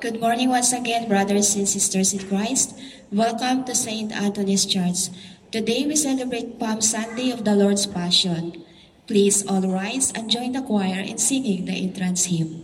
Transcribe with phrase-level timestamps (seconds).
[0.00, 2.72] Good morning once again, brothers and sisters in Christ.
[3.12, 4.08] Welcome to St.
[4.10, 5.12] Anthony's Church.
[5.52, 8.64] Today we celebrate Palm Sunday of the Lord's Passion.
[9.06, 12.59] Please all rise and join the choir in singing the entrance hymn.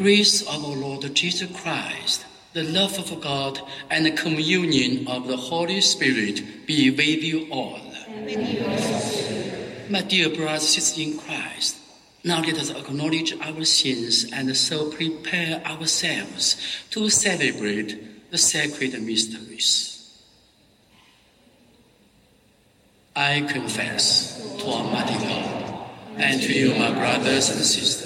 [0.00, 2.24] Grace of our Lord Jesus Christ,
[2.54, 7.78] the love of God, and the communion of the Holy Spirit be with you all.
[9.90, 11.76] My dear brothers and sisters in Christ,
[12.24, 16.56] now let us acknowledge our sins and so prepare ourselves
[16.92, 20.24] to celebrate the sacred mysteries.
[23.14, 27.99] I confess to Almighty God and to you, my brothers and sisters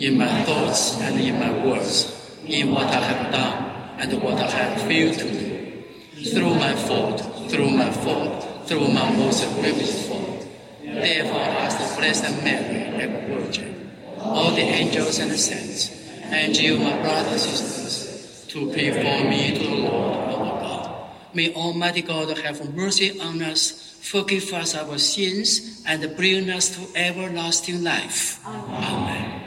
[0.00, 4.50] in my thoughts and in my words, in what I have done and what I
[4.50, 6.30] have failed to do.
[6.30, 7.20] Through my fault,
[7.50, 10.46] through my fault, through my most grievous fault.
[10.82, 15.90] Therefore, ask the Blessed Mary, the Virgin, all the angels and the saints,
[16.22, 21.10] and you, my brothers and sisters, to pray for me to the Lord our God.
[21.34, 26.98] May Almighty God have mercy on us, forgive us our sins, and bring us to
[26.98, 28.40] everlasting life.
[28.46, 29.40] Amen.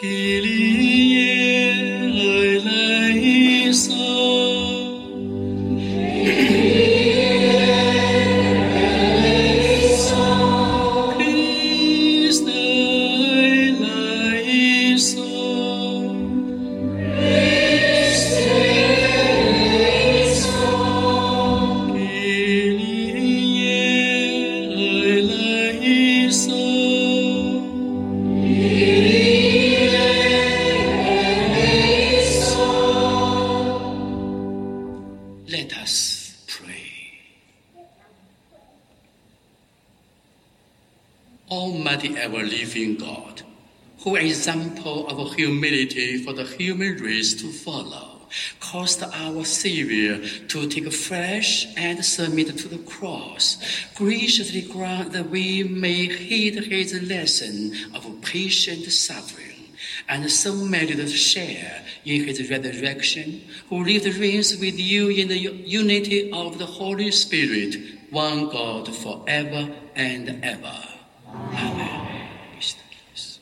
[0.00, 0.86] Kyrie
[44.26, 48.20] example of humility for the human race to follow,
[48.60, 50.18] caused our Savior
[50.48, 53.58] to take flesh and submit to the cross,
[53.94, 59.56] graciously grant that we may heed his lesson of patient suffering
[60.08, 65.28] and so merit to share in his resurrection, who lives and reigns with you in
[65.28, 67.76] the unity of the Holy Spirit,
[68.10, 70.78] one God forever and ever.
[71.34, 72.28] Amen.
[72.60, 73.40] Please.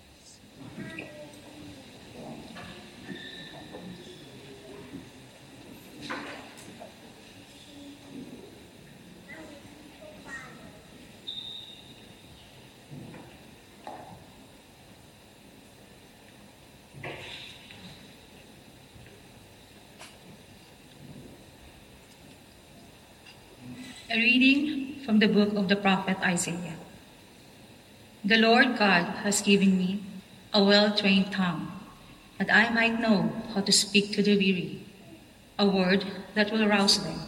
[24.14, 26.78] A reading from the book of the prophet Isaiah.
[28.24, 30.04] The Lord God has given me
[30.52, 31.66] a well trained tongue,
[32.38, 34.86] that I might know how to speak to the weary,
[35.58, 36.06] a word
[36.36, 37.26] that will rouse them.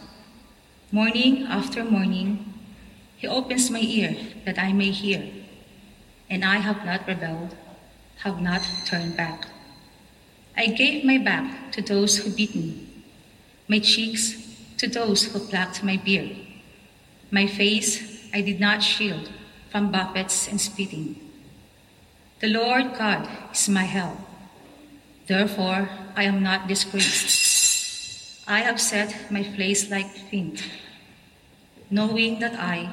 [0.89, 2.53] Morning after morning,
[3.17, 5.27] He opens my ear that I may hear,
[6.29, 7.53] and I have not rebelled,
[8.23, 9.49] have not turned back.
[10.55, 12.87] I gave my back to those who beat me,
[13.67, 14.39] my cheeks
[14.77, 16.46] to those who plucked my beard.
[17.31, 19.31] My face I did not shield
[19.69, 21.19] from buffets and spitting.
[22.39, 24.17] The Lord God is my help.
[25.27, 28.43] Therefore I am not disgraced.
[28.47, 30.63] I have set my face like flint,
[31.89, 32.89] knowing that I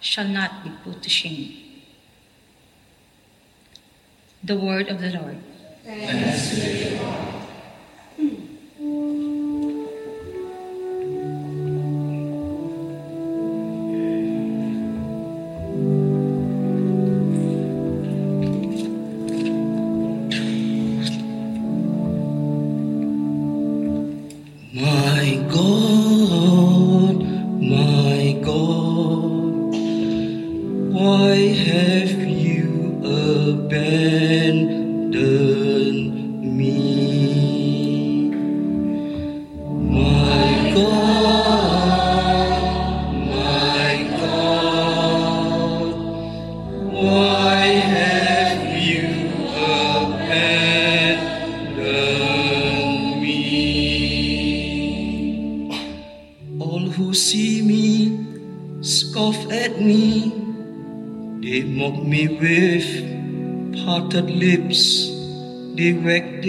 [0.00, 1.54] shall not be put to shame.
[4.42, 5.38] The word of the Lord.
[5.86, 7.35] My
[66.06, 66.46] wag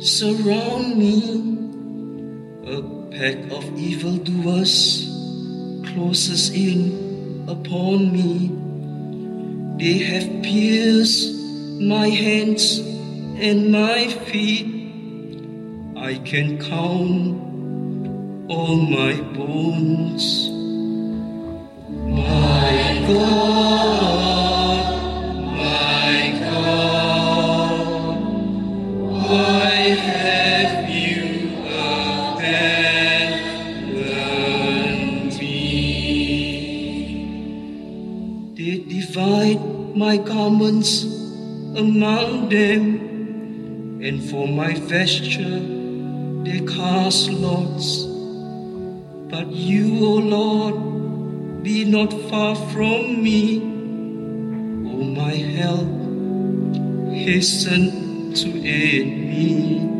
[0.00, 1.58] surround me,
[2.66, 5.06] a pack of evildoers
[5.86, 8.52] closes in upon me.
[9.78, 11.34] They have pierced
[11.80, 14.76] my hands and my feet.
[15.96, 17.48] I can count
[18.48, 20.48] all my bones.
[21.88, 24.37] My God,
[40.24, 41.04] my
[41.76, 45.60] among them, and for my vesture
[46.44, 48.04] they cast lots.
[49.30, 53.58] But you, O Lord, be not far from me.
[54.90, 55.88] O my help,
[57.12, 59.97] hasten to aid me.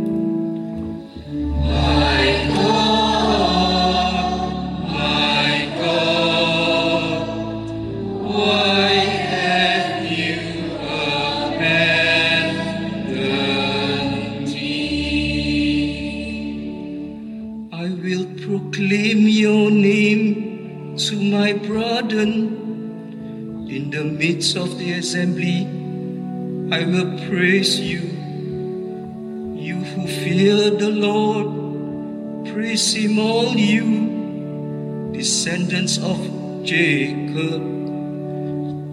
[25.08, 25.64] Assembly,
[26.70, 28.00] I will praise you.
[29.56, 36.18] You who fear the Lord, praise him all you, descendants of
[36.62, 37.62] Jacob.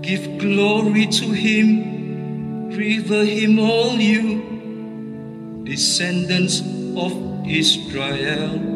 [0.02, 6.62] Give glory to him, revere him all you, descendants
[6.96, 8.75] of Israel.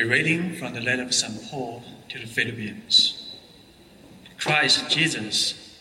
[0.00, 1.50] A reading from the letter of St.
[1.50, 3.36] Paul to the Philippians.
[4.38, 5.76] Christ Jesus,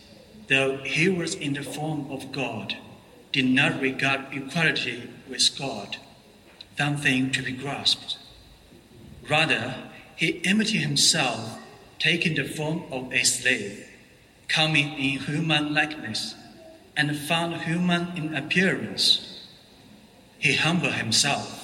[0.50, 2.76] though he was in the form of God,
[3.32, 5.96] did not regard equality with God
[6.78, 8.18] something to be grasped.
[9.30, 9.74] Rather,
[10.18, 11.58] he emptied himself,
[11.98, 13.88] taking the form of a slave,
[14.50, 16.36] coming in human likeness,
[16.98, 19.48] and found human in appearance.
[20.40, 21.59] He humbled himself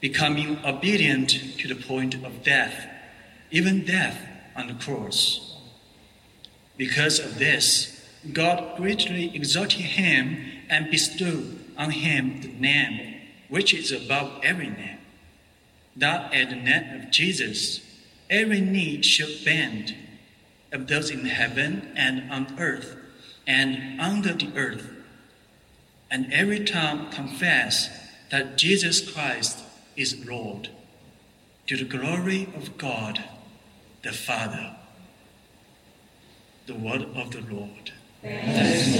[0.00, 2.86] becoming obedient to the point of death,
[3.50, 4.18] even death
[4.56, 5.58] on the cross.
[6.76, 8.00] Because of this,
[8.32, 10.38] God greatly exalted him
[10.68, 14.98] and bestowed on him the name which is above every name,
[15.96, 17.80] that at the name of Jesus
[18.30, 19.94] every knee should bend,
[20.72, 22.96] of those in heaven and on earth
[23.46, 24.88] and under the earth,
[26.10, 27.90] and every tongue confess
[28.30, 29.58] that Jesus Christ
[30.00, 30.70] is Lord,
[31.66, 33.22] to the glory of God
[34.02, 34.74] the Father.
[36.66, 37.92] The word of the Lord.
[38.22, 38.96] Praise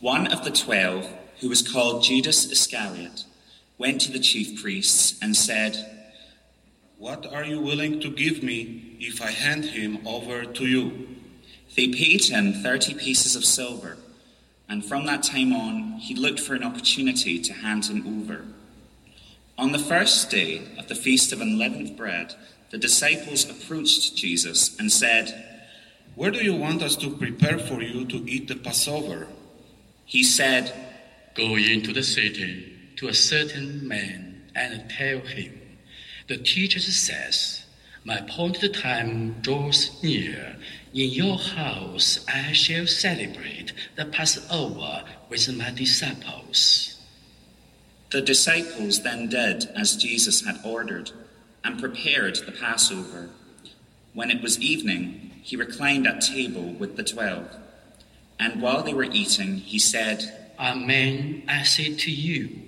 [0.00, 1.06] One of the twelve,
[1.40, 3.24] who was called Judas Iscariot,
[3.76, 5.76] went to the chief priests and said,
[6.96, 11.06] What are you willing to give me if I hand him over to you?
[11.76, 13.98] They paid him 30 pieces of silver,
[14.70, 18.46] and from that time on, he looked for an opportunity to hand him over.
[19.58, 22.34] On the first day of the Feast of Unleavened Bread,
[22.70, 25.60] the disciples approached Jesus and said,
[26.14, 29.26] Where do you want us to prepare for you to eat the Passover?
[30.10, 30.74] He said,
[31.34, 35.60] Go into the city to a certain man and tell him,
[36.26, 37.64] The teacher says,
[38.04, 40.56] My appointed time draws near.
[40.92, 47.00] In your house I shall celebrate the Passover with my disciples.
[48.10, 51.12] The disciples then did as Jesus had ordered
[51.62, 53.30] and prepared the Passover.
[54.14, 57.46] When it was evening, he reclined at table with the twelve.
[58.40, 62.58] And while they were eating, he said, Amen, I say to you,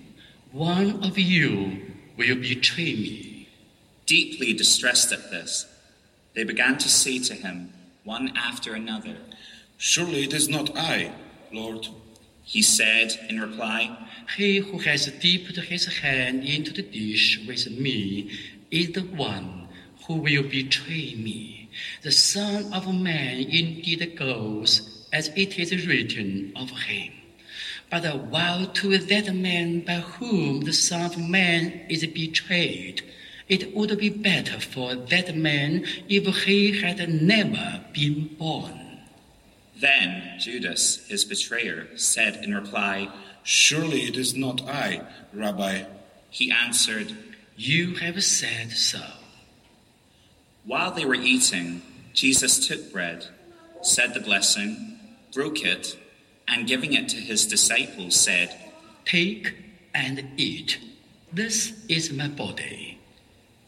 [0.50, 1.80] one of you
[2.18, 3.48] will betray me.
[4.04, 5.66] Deeply distressed at this,
[6.34, 7.72] they began to say to him,
[8.04, 9.16] one after another,
[9.78, 11.14] Surely it is not I,
[11.52, 11.88] Lord.
[12.44, 13.96] He said in reply,
[14.36, 18.30] He who has dipped his hand into the dish with me
[18.70, 19.68] is the one
[20.06, 21.70] who will betray me.
[22.02, 27.12] The Son of Man indeed goes as it is written of him.
[27.90, 33.02] But while to that man by whom the Son of Man is betrayed,
[33.48, 39.00] it would be better for that man if he had never been born.
[39.76, 43.10] Then Judas, his betrayer, said in reply,
[43.42, 45.02] Surely it is not I,
[45.34, 45.84] Rabbi.
[46.30, 47.14] He answered,
[47.56, 49.02] You have said so.
[50.64, 51.82] While they were eating,
[52.14, 53.26] Jesus took bread,
[53.82, 54.91] said the blessing,
[55.32, 55.98] broke it,
[56.46, 58.56] and giving it to his disciples, said,
[59.04, 59.54] Take
[59.94, 60.78] and eat.
[61.32, 63.00] This is my body.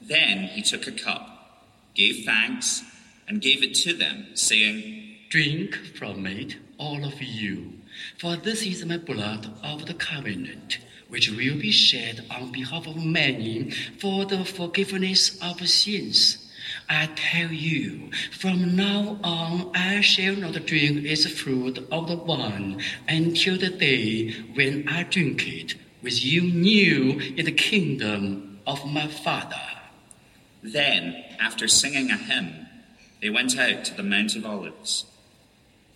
[0.01, 1.63] Then he took a cup,
[1.95, 2.83] gave thanks,
[3.27, 7.73] and gave it to them, saying, Drink from it, all of you,
[8.19, 13.05] for this is my blood of the covenant, which will be shed on behalf of
[13.05, 16.44] many for the forgiveness of sins.
[16.89, 22.81] I tell you, from now on I shall not drink its fruit of the wine
[23.09, 29.09] until the day when I drink it with you new in the kingdom of my
[29.09, 29.57] Father.
[30.63, 32.67] Then, after singing a hymn,
[33.21, 35.07] they went out to the Mount of Olives.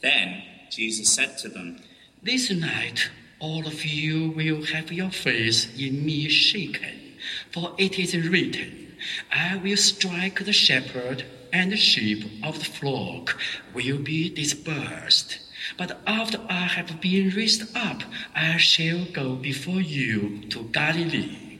[0.00, 1.82] Then Jesus said to them,
[2.22, 7.16] This night all of you will have your faith in me shaken,
[7.52, 8.87] for it is written,
[9.32, 13.38] I will strike the shepherd, and the sheep of the flock
[13.74, 15.40] will be dispersed.
[15.76, 18.02] But after I have been raised up,
[18.34, 21.58] I shall go before you to Galilee.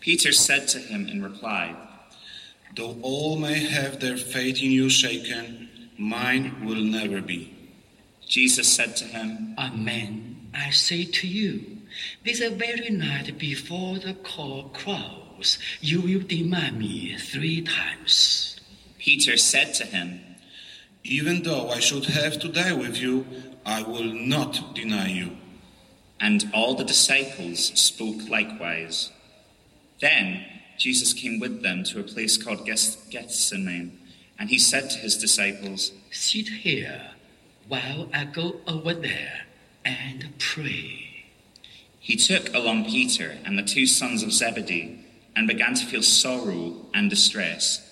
[0.00, 1.74] Peter said to him in reply,
[2.76, 7.54] Though all may have their faith in you shaken, mine will never be.
[8.28, 10.48] Jesus said to him, Amen.
[10.54, 11.78] I say to you,
[12.24, 15.25] this very night before the call crows,
[15.80, 18.60] you will deny me three times.
[18.98, 20.20] Peter said to him,
[21.04, 23.26] Even though I should have to die with you,
[23.64, 25.36] I will not deny you.
[26.20, 29.10] And all the disciples spoke likewise.
[30.00, 30.44] Then
[30.78, 33.98] Jesus came with them to a place called Gethsemane,
[34.38, 37.10] and he said to his disciples, Sit here
[37.68, 39.46] while I go over there
[39.84, 41.24] and pray.
[41.98, 45.05] He took along Peter and the two sons of Zebedee
[45.36, 47.82] and began to feel sorrow and distress.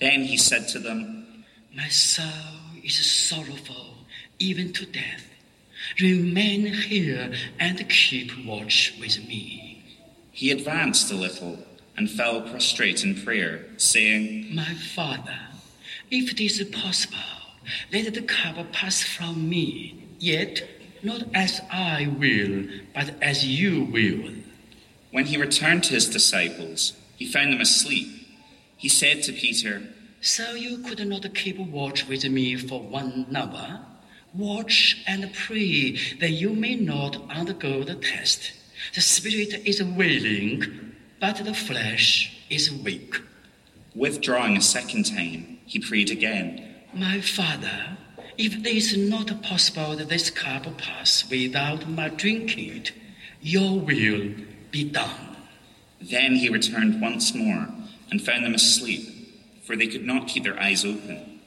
[0.00, 2.26] Then he said to them, My soul
[2.82, 3.94] is sorrowful
[4.38, 5.24] even to death.
[6.00, 9.82] Remain here and keep watch with me.
[10.32, 11.58] He advanced a little
[11.96, 15.38] and fell prostrate in prayer, saying, My Father,
[16.10, 17.18] if it is possible,
[17.92, 20.62] let the cup pass from me, yet
[21.02, 24.32] not as I will, but as you will.
[25.10, 28.08] When he returned to his disciples, he found them asleep.
[28.76, 29.82] He said to Peter,
[30.20, 33.80] So you could not keep watch with me for one hour?
[34.34, 38.52] Watch and pray that you may not undergo the test.
[38.94, 43.16] The spirit is willing, but the flesh is weak.
[43.94, 47.96] Withdrawing a second time, he prayed again, My Father,
[48.36, 52.92] if it is not possible that this cup pass without my drinking it,
[53.40, 54.34] your will
[54.72, 55.36] done.
[56.00, 57.68] Then he returned once more
[58.10, 59.08] and found them asleep,
[59.64, 61.40] for they could not keep their eyes open.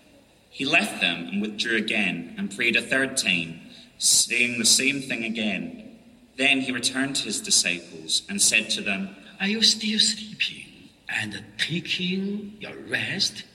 [0.49, 3.61] He left them and withdrew again and prayed a third time,
[3.97, 5.97] saying the same thing again.
[6.37, 11.43] Then he returned to his disciples and said to them, Are you still sleeping and
[11.57, 13.45] taking your rest?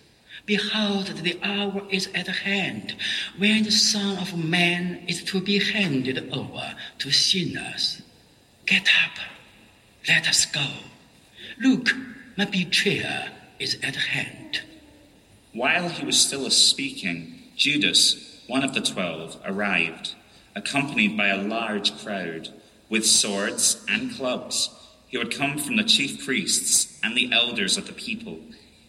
[0.47, 2.95] Behold, the hour is at hand
[3.37, 8.01] when the Son of Man is to be handed over to sinners.
[8.65, 9.19] Get up,
[10.09, 10.67] let us go.
[11.59, 11.91] Look,
[12.37, 14.61] my betrayer is at hand.
[15.53, 20.15] While he was still speaking, Judas, one of the twelve, arrived,
[20.55, 22.51] accompanied by a large crowd,
[22.89, 24.71] with swords and clubs.
[25.09, 28.39] He had come from the chief priests and the elders of the people.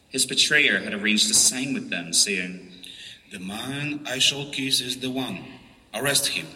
[0.09, 2.71] His betrayer had arranged a sign with them, saying,
[3.31, 5.43] The man I shall kiss is the one.
[5.93, 6.47] Arrest him.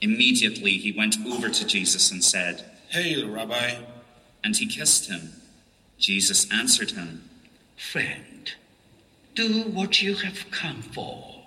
[0.00, 3.74] Immediately he went over to Jesus and said, Hail, Rabbi.
[4.44, 5.32] And he kissed him.
[5.98, 7.28] Jesus answered him,
[7.76, 8.52] Friend,
[9.34, 11.42] do what you have come for.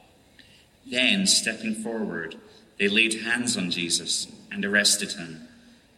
[0.90, 2.36] Then, stepping forward,
[2.80, 5.48] they laid hands on Jesus and arrested him.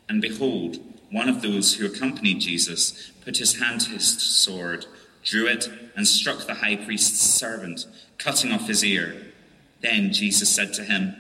[0.08, 0.78] And behold,
[1.12, 4.86] one of those who accompanied Jesus put his hand to his sword,
[5.24, 7.86] drew it, and struck the high priest's servant,
[8.18, 9.34] cutting off his ear.
[9.82, 11.16] Then Jesus said to him,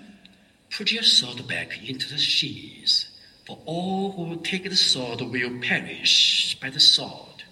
[0.76, 3.09] Put your sword back into the sheath,
[3.50, 7.44] for all who take the sword will perish by the sword.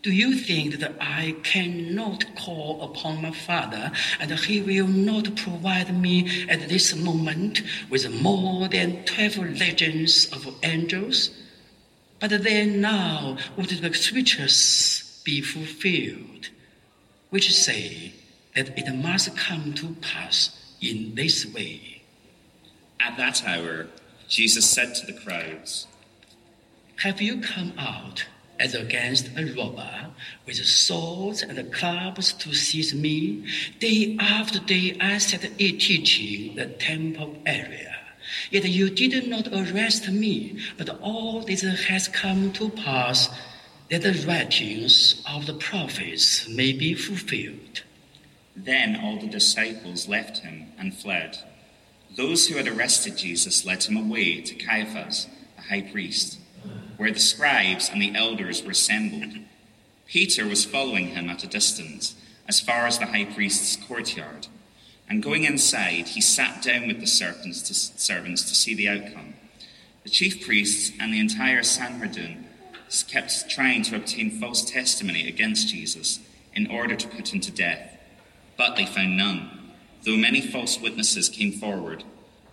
[0.00, 5.94] Do you think that I cannot call upon my Father, and he will not provide
[5.94, 11.30] me at this moment with more than twelve legions of angels?
[12.18, 16.48] But then now would the scriptures be fulfilled,
[17.28, 18.14] which say
[18.54, 22.00] that it must come to pass in this way.
[23.00, 23.88] At that hour,
[24.28, 25.86] Jesus said to the crowds,
[27.02, 28.26] Have you come out
[28.58, 30.10] as against a robber
[30.46, 33.46] with swords and clubs to seize me?
[33.78, 37.94] Day after day I sat it teaching the temple area.
[38.50, 43.28] Yet you did not arrest me, but all this has come to pass
[43.90, 47.82] that the writings of the prophets may be fulfilled.
[48.56, 51.38] Then all the disciples left him and fled.
[52.16, 56.38] Those who had arrested Jesus led him away to Caiaphas, the high priest,
[56.96, 59.34] where the scribes and the elders were assembled.
[60.06, 62.14] Peter was following him at a distance,
[62.48, 64.46] as far as the high priest's courtyard.
[65.08, 69.34] And going inside, he sat down with the servants to, servants to see the outcome.
[70.04, 72.46] The chief priests and the entire Sanhedrin
[73.08, 76.20] kept trying to obtain false testimony against Jesus
[76.54, 77.92] in order to put him to death.
[78.56, 79.55] But they found none,
[80.06, 82.04] though many false witnesses came forward.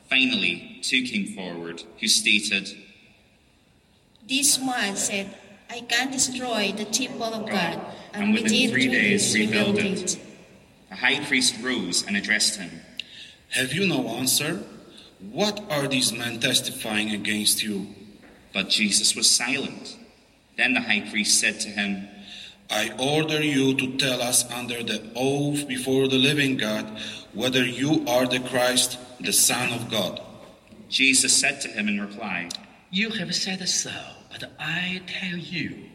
[0.09, 2.67] Finally, two came forward who stated,
[4.27, 5.33] This man said,
[5.69, 7.79] I can destroy the temple of God,
[8.13, 10.19] and, And within three days rebuild rebuild it.
[10.89, 12.81] The high priest rose and addressed him.
[13.49, 14.63] Have you no answer?
[15.31, 17.87] What are these men testifying against you?
[18.51, 19.97] But Jesus was silent.
[20.57, 22.07] Then the high priest said to him,
[22.69, 26.85] I order you to tell us under the oath before the living God
[27.33, 30.21] whether you are the Christ, the Son of God.
[30.89, 32.49] Jesus said to him in reply,
[32.91, 33.91] You have said so,
[34.31, 35.89] but I tell you,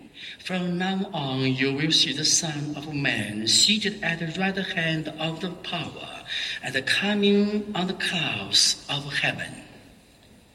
[0.45, 5.09] from now on you will see the Son of Man seated at the right hand
[5.19, 6.25] of the power
[6.63, 9.53] and coming on the clouds of heaven.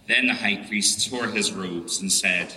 [0.07, 2.53] Then the high priest tore his robes and said,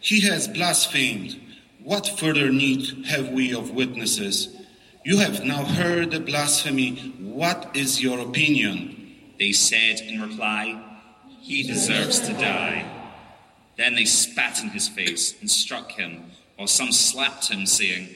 [0.00, 1.40] He has blasphemed.
[1.82, 4.54] What further need have we of witnesses?
[5.04, 6.96] You have now heard the blasphemy.
[7.20, 9.14] What is your opinion?
[9.38, 10.82] They said in reply,
[11.40, 12.84] He deserves to die.
[13.76, 18.08] Then they spat in his face and struck him, while some slapped him, saying,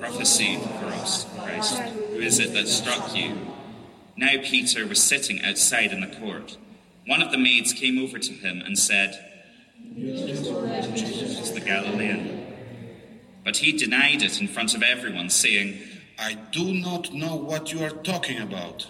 [0.00, 1.78] Prophesy for us, Christ.
[1.78, 3.38] Who is it that struck you?
[4.16, 6.56] Now Peter was sitting outside in the court.
[7.06, 9.18] One of the maids came over to him and said,
[9.96, 12.41] It's the Galilean.
[13.44, 15.80] But he denied it in front of everyone, saying,
[16.18, 18.86] I do not know what you are talking about.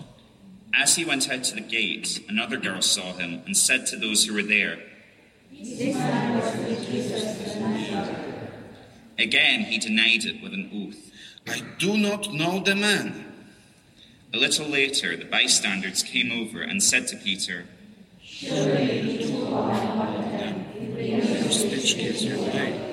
[0.75, 4.25] As he went out to the gate, another girl saw him and said to those
[4.25, 4.79] who were there,
[9.19, 11.11] Again he denied it with an oath.
[11.47, 13.33] I do not know the man.
[14.35, 17.67] A little later, the bystanders came over and said to Peter,
[21.51, 22.92] Speech gives you away.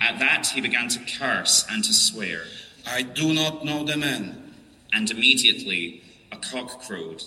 [0.00, 2.44] At that he began to curse and to swear,
[2.86, 4.54] I do not know the man.
[4.92, 7.22] and immediately a cock crowed.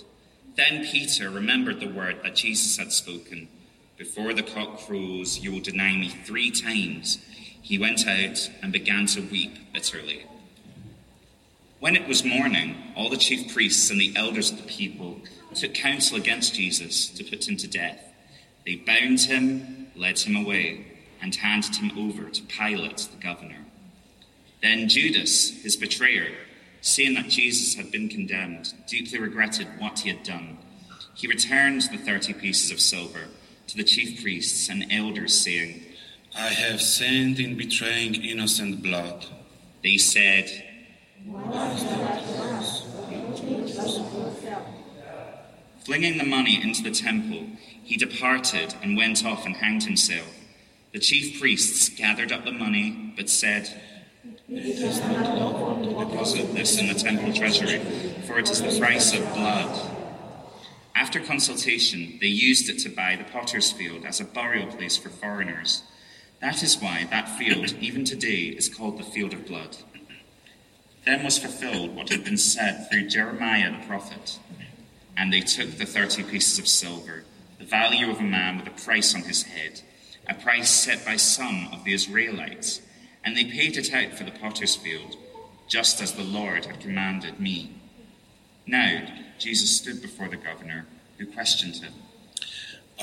[0.56, 3.48] Then Peter remembered the word that Jesus had spoken
[3.96, 7.18] Before the cock crows, you will deny me three times.
[7.62, 10.26] He went out and began to weep bitterly.
[11.80, 15.20] When it was morning, all the chief priests and the elders of the people
[15.54, 18.00] took counsel against Jesus to put him to death.
[18.66, 20.86] They bound him, led him away,
[21.24, 23.64] and handed him over to Pilate the governor.
[24.60, 26.32] Then Judas, his betrayer,
[26.82, 30.58] seeing that Jesus had been condemned, deeply regretted what he had done.
[31.14, 33.28] He returned the thirty pieces of silver
[33.68, 35.82] to the chief priests and elders, saying,
[36.36, 39.24] I have sinned in betraying innocent blood.
[39.82, 40.50] They said,
[45.84, 47.46] Flinging the money into the temple,
[47.82, 50.33] he departed and went off and hanged himself.
[50.94, 53.68] The chief priests gathered up the money, but said,
[54.48, 55.02] Deposit
[56.54, 57.80] this in the temple treasury,
[58.28, 59.90] for it is the price of blood.
[60.94, 65.08] After consultation, they used it to buy the potter's field as a burial place for
[65.08, 65.82] foreigners.
[66.40, 69.76] That is why that field, even today, is called the field of blood.
[71.04, 74.38] Then was fulfilled what had been said through Jeremiah the prophet.
[75.16, 77.24] And they took the thirty pieces of silver,
[77.58, 79.80] the value of a man with a price on his head,
[80.28, 82.80] a price set by some of the Israelites,
[83.24, 85.16] and they paid it out for the potter's field,
[85.68, 87.74] just as the Lord had commanded me.
[88.66, 89.06] Now
[89.38, 90.86] Jesus stood before the governor,
[91.18, 91.92] who questioned him.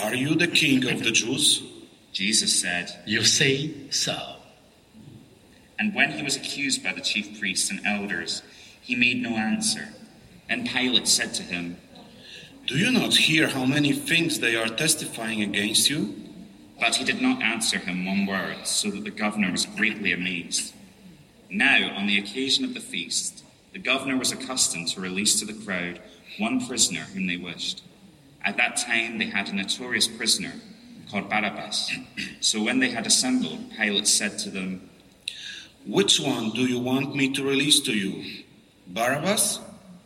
[0.01, 1.61] Are you the king of the Jews?
[2.13, 4.37] Jesus said, You say so.
[5.77, 8.43] And when he was accused by the chief priests and elders,
[8.81, 9.89] he made no answer.
[10.49, 11.77] And Pilate said to him,
[12.67, 16.20] Do you not hear how many things they are testifying against you?
[16.81, 20.73] But he did not answer him one word, so that the governor was greatly amazed.
[21.47, 25.53] Now, on the occasion of the feast, the governor was accustomed to release to the
[25.53, 26.01] crowd
[26.39, 27.83] one prisoner whom they wished.
[28.43, 30.53] At that time, they had a notorious prisoner
[31.11, 31.91] called Barabbas.
[32.39, 34.89] So when they had assembled, Pilate said to them,
[35.85, 38.43] Which one do you want me to release to you?
[38.87, 39.59] Barabbas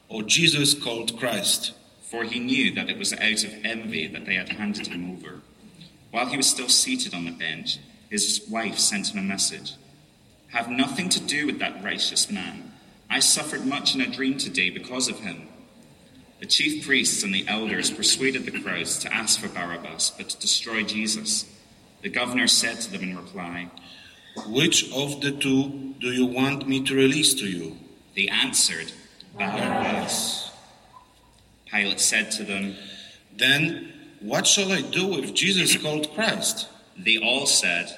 [0.09, 1.71] or Jesus called Christ?
[2.01, 5.41] For he knew that it was out of envy that they had handed him over.
[6.15, 7.77] While he was still seated on the bench,
[8.09, 9.73] his wife sent him a message
[10.53, 12.71] Have nothing to do with that righteous man.
[13.09, 15.49] I suffered much in a dream today because of him.
[16.39, 20.39] The chief priests and the elders persuaded the crowds to ask for Barabbas, but to
[20.39, 21.53] destroy Jesus.
[22.01, 23.69] The governor said to them in reply,
[24.47, 27.75] Which of the two do you want me to release to you?
[28.15, 28.93] They answered,
[29.37, 30.49] Barabbas.
[31.65, 32.77] Pilate said to them,
[33.35, 33.94] Then
[34.25, 36.67] what shall I do if Jesus called Christ?
[36.97, 37.95] They all said,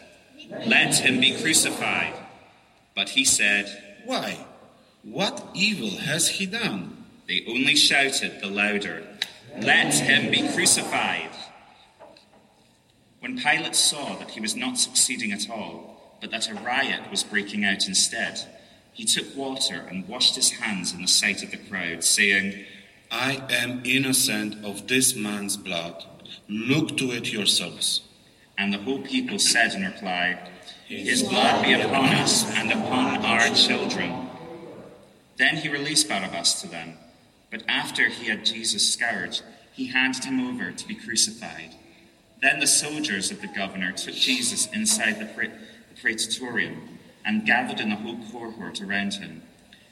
[0.65, 2.13] Let him be crucified.
[2.95, 4.45] But he said, Why?
[5.03, 7.05] What evil has he done?
[7.27, 9.07] They only shouted the louder,
[9.57, 11.31] Let him be crucified.
[13.19, 17.23] When Pilate saw that he was not succeeding at all, but that a riot was
[17.23, 18.39] breaking out instead,
[18.91, 22.65] he took water and washed his hands in the sight of the crowd, saying,
[23.09, 26.03] I am innocent of this man's blood.
[26.49, 28.01] Look to it yourselves.
[28.57, 30.39] And the whole people said in reply,
[30.87, 34.29] His blood be upon us and upon our children.
[35.37, 36.97] Then he released Barabbas to them.
[37.51, 41.75] But after he had Jesus scourged, he handed him over to be crucified.
[42.41, 45.49] Then the soldiers of the governor took Jesus inside the
[46.01, 49.41] praetorium and gathered in the whole cohort around him.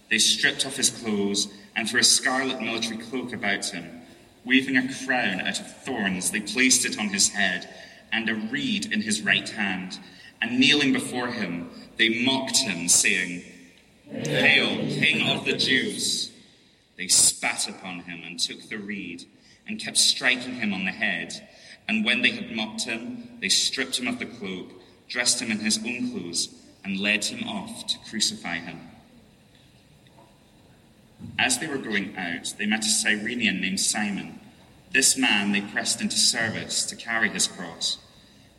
[0.09, 4.01] They stripped off his clothes and threw a scarlet military cloak about him.
[4.45, 7.67] Weaving a crown out of thorns, they placed it on his head
[8.11, 9.99] and a reed in his right hand.
[10.41, 13.43] And kneeling before him, they mocked him, saying,
[14.09, 16.31] Hail, King of the Jews!
[16.95, 19.25] They spat upon him and took the reed
[19.67, 21.47] and kept striking him on the head.
[21.87, 24.71] And when they had mocked him, they stripped him of the cloak,
[25.07, 26.49] dressed him in his own clothes,
[26.83, 28.79] and led him off to crucify him.
[31.37, 34.39] As they were going out, they met a Cyrenian named Simon.
[34.91, 37.97] This man they pressed into service to carry his cross.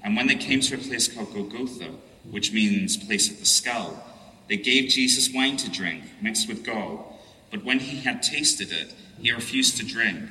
[0.03, 1.90] And when they came to a place called Golgotha,
[2.31, 4.03] which means place of the skull,
[4.49, 7.19] they gave Jesus wine to drink, mixed with gall.
[7.51, 10.31] But when he had tasted it, he refused to drink.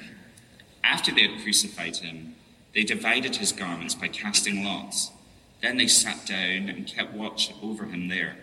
[0.83, 2.35] After they had crucified him,
[2.73, 5.11] they divided his garments by casting lots.
[5.61, 8.38] Then they sat down and kept watch over him there,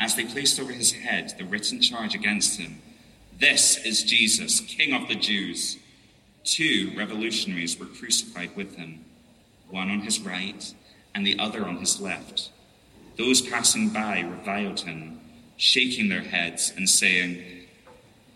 [0.00, 2.80] as they placed over his head the written charge against him
[3.40, 5.78] This is Jesus, King of the Jews.
[6.44, 9.04] Two revolutionaries were crucified with him,
[9.68, 10.72] one on his right
[11.16, 12.50] and the other on his left.
[13.18, 15.20] Those passing by reviled him,
[15.56, 17.42] shaking their heads and saying,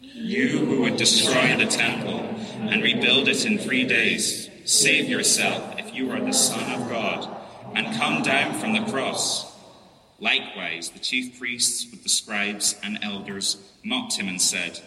[0.00, 2.18] You who would destroy the temple
[2.58, 7.36] and rebuild it in three days, save yourself if you are the Son of God,
[7.76, 9.47] and come down from the cross.
[10.20, 14.80] Likewise, the chief priests with the scribes and elders mocked him and said,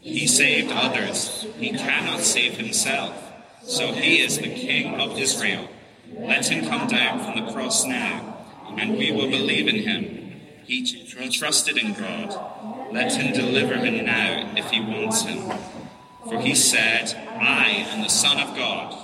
[0.00, 3.30] He saved others, he cannot save himself.
[3.64, 5.68] So he is the King of Israel.
[6.12, 8.46] Let him come down from the cross now,
[8.78, 10.40] and we will believe in him.
[10.64, 10.84] He,
[11.30, 12.92] trusted in God.
[12.92, 15.50] Let him deliver him now if he wants him.
[16.28, 18.96] For he said, I am the Son of God.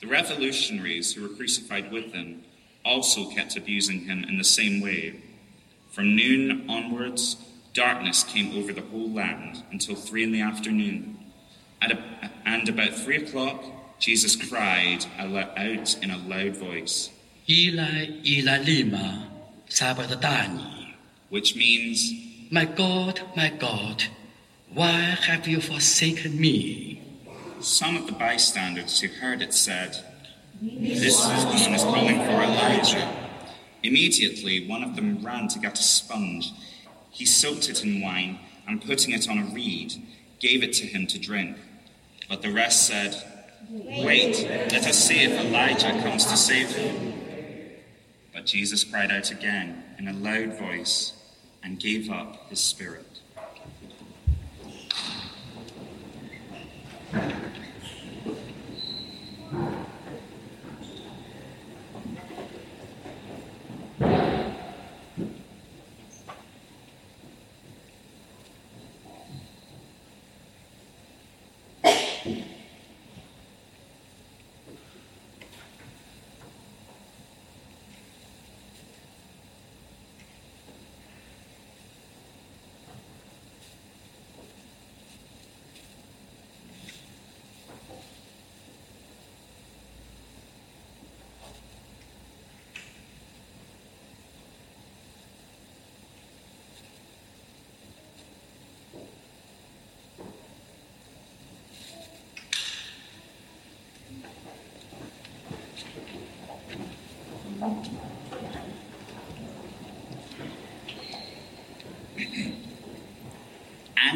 [0.00, 2.44] The revolutionaries who were crucified with him
[2.84, 5.20] also kept abusing him in the same way.
[5.90, 7.36] From noon onwards,
[7.74, 11.18] darkness came over the whole land until three in the afternoon.
[11.82, 11.96] A,
[12.44, 13.62] and about three o'clock,
[13.98, 17.10] Jesus cried out in a loud voice,
[17.48, 19.28] Eli, Eli lima
[19.68, 20.96] sabachthani,
[21.28, 22.12] which means,
[22.50, 24.04] My God, my God,
[24.72, 27.02] why have you forsaken me?
[27.60, 29.96] Some of the bystanders who heard it said,
[30.60, 33.08] this is the one is calling for Elijah.
[33.84, 36.52] Immediately, one of them ran to get a sponge.
[37.10, 39.94] He soaked it in wine and, putting it on a reed,
[40.40, 41.58] gave it to him to drink.
[42.28, 43.22] But the rest said,
[43.70, 47.14] Wait, let us see if Elijah comes to save him.
[48.34, 51.12] But Jesus cried out again in a loud voice
[51.62, 53.20] and gave up his spirit.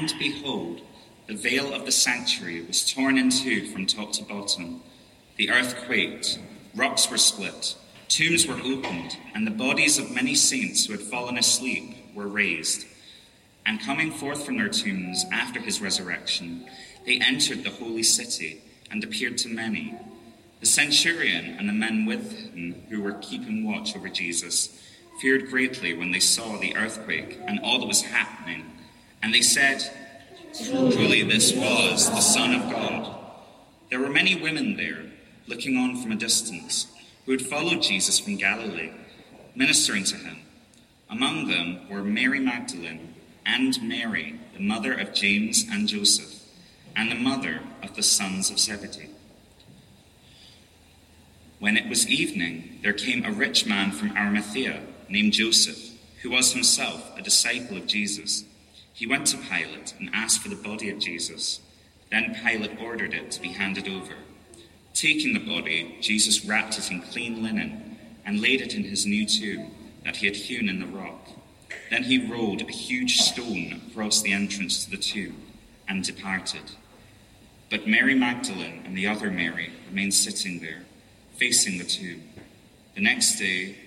[0.02, 0.80] And behold,
[1.28, 4.82] the veil of the sanctuary was torn in two from top to bottom.
[5.36, 6.40] The earth quaked,
[6.74, 7.76] rocks were split,
[8.08, 12.84] tombs were opened, and the bodies of many saints who had fallen asleep were raised.
[13.64, 16.66] And coming forth from their tombs after his resurrection,
[17.06, 18.60] they entered the holy city
[18.90, 19.94] and appeared to many.
[20.58, 24.82] The centurion and the men with him who were keeping watch over Jesus
[25.20, 28.71] feared greatly when they saw the earthquake and all that was happening.
[29.22, 29.82] And they said,
[30.54, 33.16] Truly, this was the Son of God.
[33.90, 35.04] There were many women there,
[35.46, 36.88] looking on from a distance,
[37.24, 38.92] who had followed Jesus from Galilee,
[39.54, 40.38] ministering to him.
[41.08, 43.14] Among them were Mary Magdalene
[43.46, 46.42] and Mary, the mother of James and Joseph,
[46.96, 49.11] and the mother of the sons of Zebedee.
[51.58, 56.52] When it was evening, there came a rich man from Arimathea named Joseph, who was
[56.52, 58.44] himself a disciple of Jesus.
[59.02, 61.58] He went to Pilate and asked for the body of Jesus.
[62.12, 64.14] Then Pilate ordered it to be handed over.
[64.94, 69.26] Taking the body, Jesus wrapped it in clean linen and laid it in his new
[69.26, 69.72] tomb
[70.04, 71.30] that he had hewn in the rock.
[71.90, 75.34] Then he rolled a huge stone across the entrance to the tomb
[75.88, 76.70] and departed.
[77.70, 80.84] But Mary Magdalene and the other Mary remained sitting there,
[81.38, 82.22] facing the tomb.
[82.94, 83.78] The next day,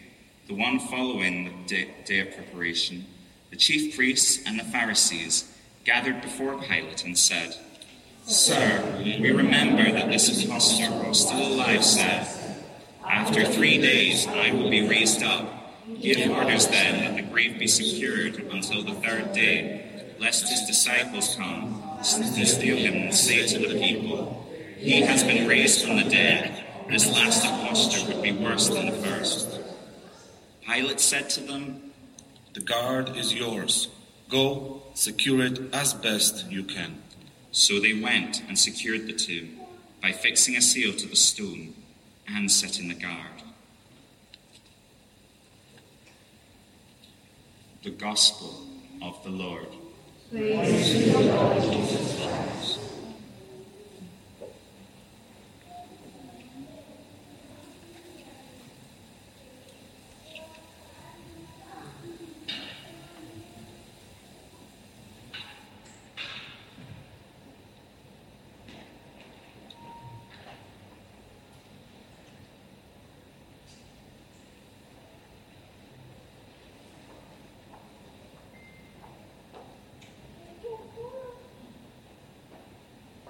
[0.49, 3.05] the one following the day, of preparation,
[3.55, 5.49] the chief priests and the Pharisees
[5.85, 7.55] gathered before Pilate and said,
[8.25, 12.27] Sir, we remember that this impostor, still alive, said,
[13.07, 15.47] After three days I will be raised up.
[16.01, 21.37] Give orders then that the grave be secured until the third day, lest his disciples
[21.37, 26.09] come to steal him and say to the people, He has been raised from the
[26.09, 26.61] dead.
[26.89, 29.61] This last impostor would be worse than the first.
[30.67, 31.84] Pilate said to them,
[32.55, 33.89] The guard is yours.
[34.29, 37.03] Go, secure it as best you can.
[37.51, 39.59] So they went and secured the tomb
[40.01, 41.73] by fixing a seal to the stone
[42.25, 43.43] and setting the guard.
[47.83, 48.65] The Gospel
[49.01, 49.67] of the Lord.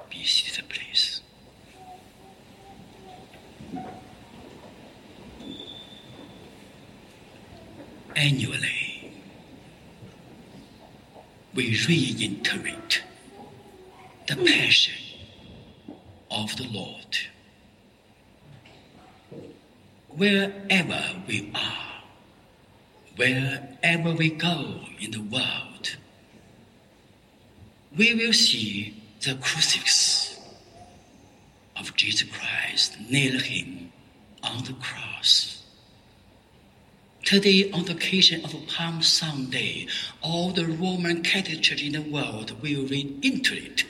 [0.09, 1.21] Be seated, please.
[8.15, 9.11] Annually,
[11.56, 13.01] we reiterate
[14.28, 14.93] the passion
[16.30, 17.18] of the Lord.
[20.10, 22.03] Wherever we are,
[23.16, 25.95] wherever we go in the world,
[27.97, 30.38] we will see the crucifix
[31.78, 33.91] of Jesus Christ nail him
[34.43, 35.55] on the cross.
[37.26, 39.88] Today, on the occasion of Palm Sunday,
[40.21, 43.84] all the Roman Catholic Church in the world will read into it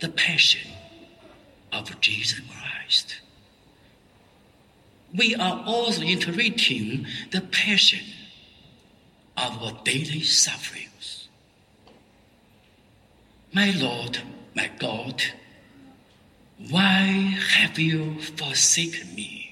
[0.00, 0.70] the passion
[1.70, 3.20] of Jesus Christ.
[5.14, 8.06] We are also interpreting the passion
[9.36, 11.28] of our daily sufferings.
[13.52, 14.20] My Lord,
[14.54, 15.22] my God,
[16.70, 19.45] why have you forsaken me?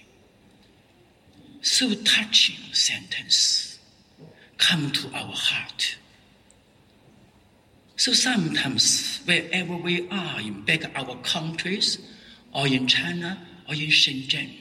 [1.64, 3.78] So touching sentence
[4.58, 5.96] come to our heart.
[7.96, 11.98] So sometimes wherever we are in back our countries
[12.52, 14.54] or in China or in Shenzhen,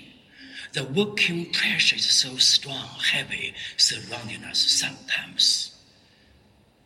[0.72, 5.76] the working pressure is so strong, heavy, surrounding us sometimes.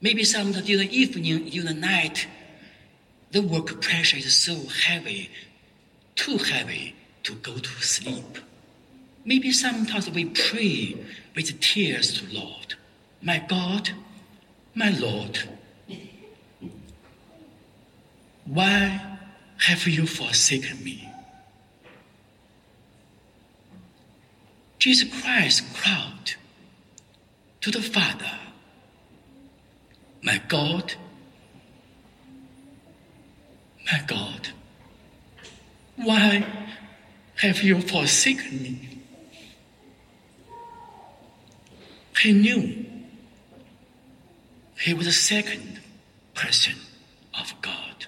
[0.02, 2.28] Maybe sometimes during the evening, during the night,
[3.30, 4.56] the work pressure is so
[4.88, 5.30] heavy,
[6.16, 8.40] too heavy to go to sleep.
[9.28, 10.96] Maybe sometimes we pray
[11.36, 12.76] with tears to Lord,
[13.22, 13.90] my God,
[14.74, 15.38] my Lord,
[18.46, 19.20] why
[19.66, 21.12] have you forsaken me?
[24.80, 26.36] Jesus Christ cried
[27.60, 28.32] to the Father,
[30.22, 30.94] My God,
[33.92, 34.50] my God,
[35.98, 36.46] why
[37.36, 38.87] have you forsaken me?
[42.22, 42.86] He knew
[44.80, 45.82] he was the second
[46.34, 46.76] person
[47.40, 48.06] of God.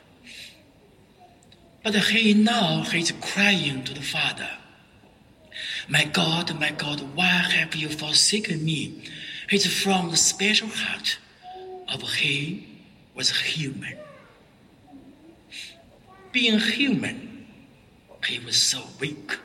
[1.83, 4.49] But he now he's crying to the Father,
[5.87, 9.03] My God, my God, why have you forsaken me?
[9.49, 11.17] It's from the special heart
[11.87, 12.67] of he
[13.15, 13.97] was human.
[16.31, 17.47] Being human,
[18.27, 19.39] he was so weak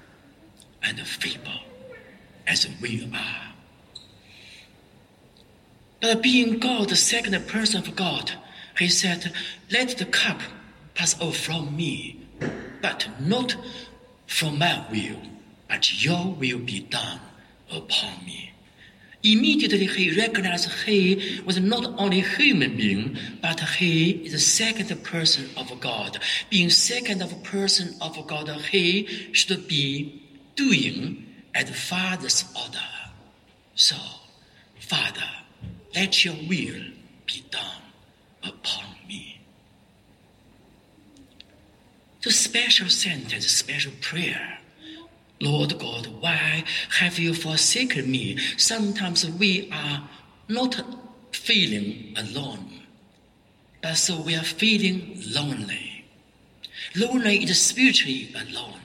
[0.82, 1.62] and feeble
[2.46, 3.53] as we are.
[6.00, 8.32] But being God, the second person of God,
[8.78, 9.32] he said,
[9.70, 10.40] Let the cup
[10.94, 12.20] pass over from me,
[12.82, 13.56] but not
[14.26, 15.20] from my will,
[15.68, 17.20] but your will be done
[17.70, 18.52] upon me.
[19.22, 25.48] Immediately he recognized he was not only human being, but he is the second person
[25.56, 26.18] of God.
[26.50, 30.22] Being second of person of God, he should be
[30.56, 32.78] doing at the Father's order.
[33.74, 33.96] So,
[34.78, 35.24] Father,
[35.94, 36.82] let your will
[37.26, 37.82] be done
[38.42, 39.40] upon me.
[42.22, 44.58] The special sentence, special prayer.
[45.40, 46.64] Lord God, why
[46.98, 48.38] have you forsaken me?
[48.56, 50.08] Sometimes we are
[50.48, 50.82] not
[51.32, 52.80] feeling alone,
[53.82, 56.06] but so we are feeling lonely.
[56.96, 58.80] Lonely is spiritually alone.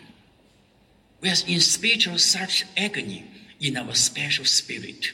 [1.22, 3.26] We are in spiritual such agony
[3.60, 5.14] in our special spirit.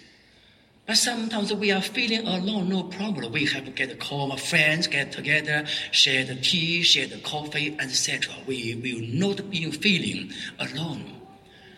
[0.88, 3.32] But sometimes we are feeling alone, no problem.
[3.32, 7.18] We have to get a call, our friends get together, share the tea, share the
[7.18, 8.36] coffee, etc.
[8.46, 11.22] We will not be feeling alone.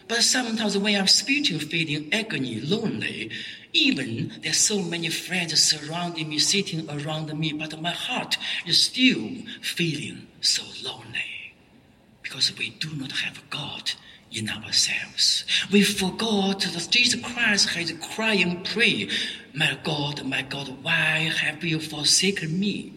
[0.09, 3.31] But sometimes when I'm spiritually feeling agony, lonely,
[3.73, 9.29] even there's so many friends surrounding me, sitting around me, but my heart is still
[9.61, 11.53] feeling so lonely
[12.23, 13.91] because we do not have God
[14.31, 15.45] in ourselves.
[15.71, 19.11] We forgot that Jesus Christ has cried and prayed,
[19.53, 22.93] My God, my God, why have you forsaken me?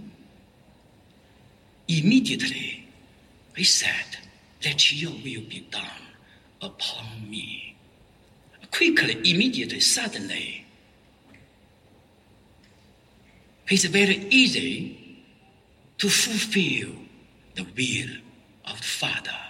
[1.89, 2.89] Immediately,
[3.57, 4.19] he said,
[4.65, 5.85] Let your will be done
[6.61, 7.77] upon me.
[8.71, 10.65] Quickly, immediately, suddenly,
[13.69, 15.25] it's very easy
[15.99, 16.93] to fulfill
[17.55, 18.17] the will
[18.67, 19.50] of the Father.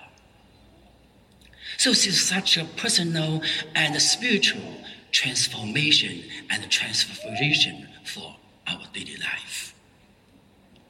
[1.81, 3.41] So it's such a personal
[3.74, 9.74] and spiritual transformation and transformation for our daily life.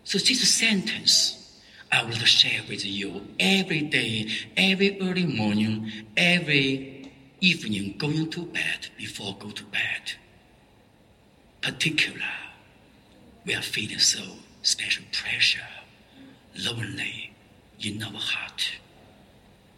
[0.03, 1.63] So this sentence
[1.93, 7.09] I will share with you every day, every early morning, every
[7.41, 10.15] evening going to bed before go to bed.
[11.63, 12.35] Particular,
[13.47, 14.25] we are feeling so
[14.63, 15.71] special pressure,
[16.59, 17.33] lonely
[17.79, 18.73] in our heart.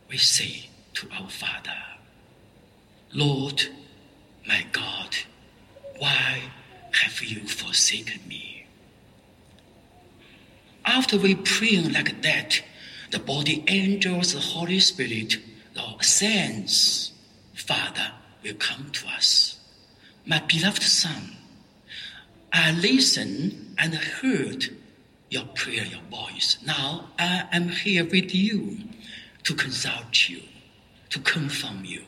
[0.08, 1.76] We say to our Father,
[3.12, 3.68] Lord,
[4.47, 5.16] my God,
[5.99, 6.43] why
[6.93, 8.53] have you forsaken me?
[10.84, 12.62] after we pray like that,
[13.11, 15.36] the body angels, the Holy Spirit,
[15.74, 17.12] the saints,
[17.55, 18.12] Father
[18.43, 19.59] will come to us.
[20.26, 21.36] My beloved Son,
[22.53, 24.68] I listened and heard
[25.30, 26.59] your prayer, your voice.
[26.66, 28.78] Now I am here with you
[29.45, 30.43] to consult you,
[31.12, 32.02] to confirm you.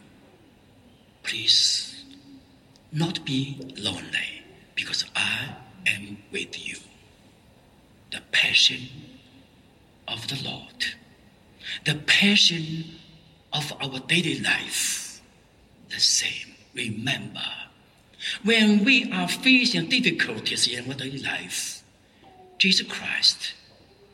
[1.23, 2.05] Please
[2.91, 4.43] not be lonely
[4.75, 6.77] because I am with you.
[8.11, 8.89] The passion
[10.09, 10.85] of the Lord,
[11.85, 12.97] the passion
[13.53, 15.21] of our daily life,
[15.91, 16.55] the same.
[16.75, 17.45] Remember,
[18.43, 21.83] when we are facing difficulties in our daily life,
[22.57, 23.53] Jesus Christ,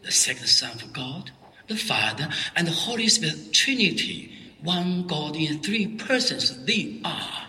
[0.03, 1.31] the second Son of God,
[1.69, 7.47] the Father, and the Holy Spirit, Trinity, one God in three persons, they are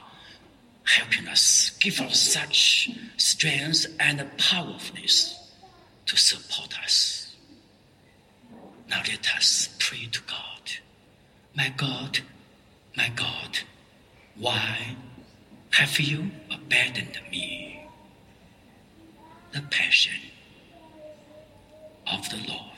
[0.84, 5.52] helping us, give us such strength and powerfulness
[6.06, 7.36] to support us.
[8.90, 10.72] Now let us pray to God.
[11.56, 12.20] My God,
[12.96, 13.60] my God,
[14.38, 14.96] why
[15.72, 17.86] have you abandoned me?
[19.54, 20.20] The passion
[22.12, 22.71] of the Lord.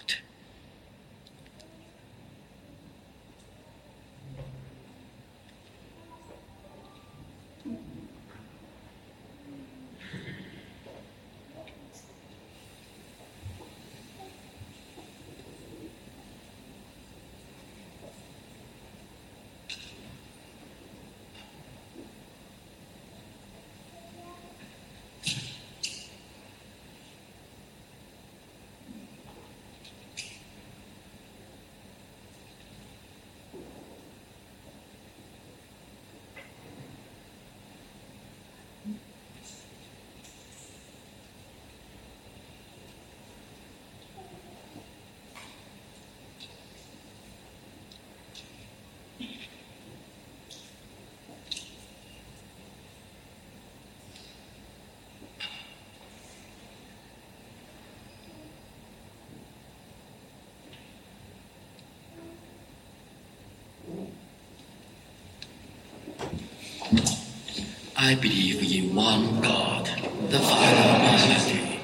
[68.05, 69.85] I believe in one God,
[70.27, 71.79] the Father Almighty,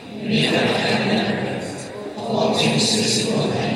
[3.47, 3.68] The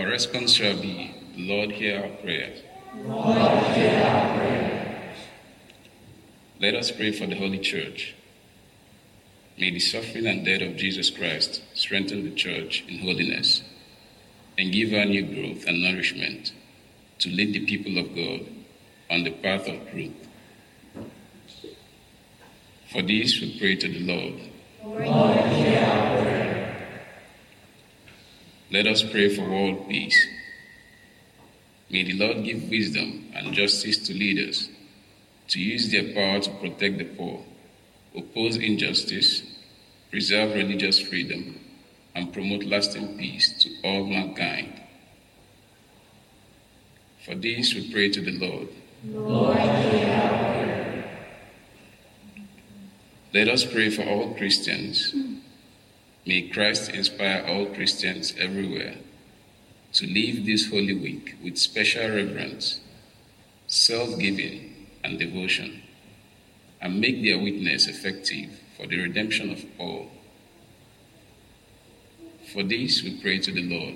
[0.00, 2.62] Our response shall be, Lord, hear our prayers.
[6.58, 8.14] Let us pray for the Holy Church.
[9.58, 13.62] May the suffering and death of Jesus Christ strengthen the church in holiness
[14.56, 16.54] and give her new growth and nourishment
[17.18, 18.46] to lead the people of God
[19.10, 20.16] on the path of truth.
[22.90, 24.40] For this we pray to the Lord,
[28.72, 30.26] Let us pray for world peace.
[31.90, 34.68] May the Lord give wisdom and justice to leaders
[35.48, 37.44] to use their power to protect the poor,
[38.16, 39.42] oppose injustice,
[40.10, 41.58] preserve religious freedom,
[42.14, 44.80] and promote lasting peace to all mankind.
[47.24, 48.68] For this we pray to the Lord.
[49.04, 49.56] Lord,
[53.34, 55.12] Let us pray for all Christians.
[56.26, 58.96] May Christ inspire all Christians everywhere
[59.94, 62.80] to live this Holy Week with special reverence,
[63.66, 65.82] self giving, and devotion,
[66.80, 70.10] and make their witness effective for the redemption of all.
[72.52, 73.94] For this we pray to the Lord.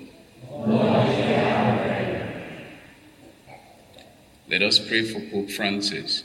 [4.49, 6.23] Let us pray for Pope Francis.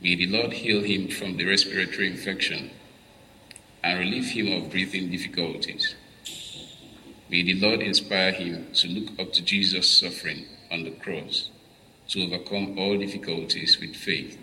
[0.00, 2.70] May the Lord heal him from the respiratory infection
[3.86, 5.94] and relieve him of breathing difficulties.
[7.30, 11.50] May the Lord inspire him to look up to Jesus' suffering on the cross
[12.08, 14.36] to overcome all difficulties with faith.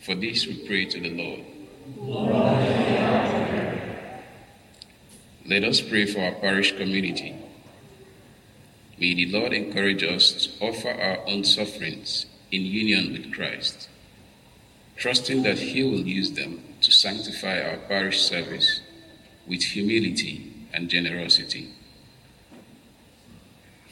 [0.00, 1.44] For this we pray to the Lord.
[5.46, 7.36] Let us pray for our parish community.
[8.98, 13.90] May the Lord encourage us to offer our own sufferings in union with Christ,
[14.96, 18.80] trusting that He will use them to sanctify our parish service
[19.46, 21.70] with humility and generosity.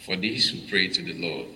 [0.05, 1.47] For this we pray to the Lord.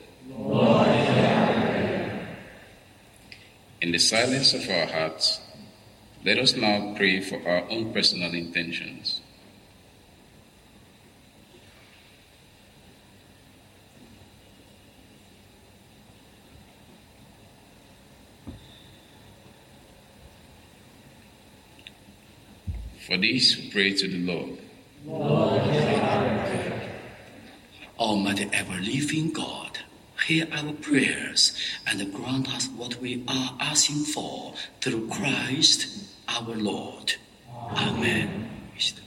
[3.81, 5.41] In the silence of our hearts,
[6.25, 9.21] let us now pray for our own personal intentions.
[23.15, 24.59] For this we pray to the Lord.
[27.97, 29.79] Almighty ever living God,
[30.27, 31.57] hear our prayers
[31.87, 35.87] and grant us what we are asking for through Christ
[36.27, 37.15] our Lord.
[37.77, 38.51] Amen.
[38.75, 39.04] Remember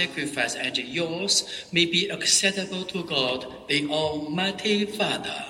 [0.00, 5.44] sacrifice and yours may be acceptable to God, the Almighty Father.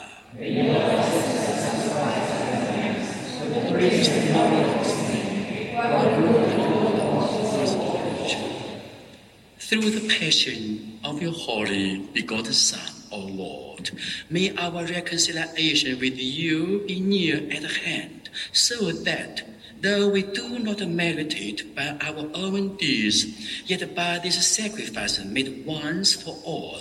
[9.69, 13.93] Through the passion of your holy begotten Son, O Lord,
[14.29, 19.45] may our reconciliation with you be near at hand, so that,
[19.81, 23.27] though we do not merit it by our own deeds,
[23.67, 26.81] yet by this sacrifice made once for all,